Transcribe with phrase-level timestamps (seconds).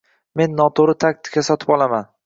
[0.41, 2.15] Men noto'g'ri taktika sotib olaman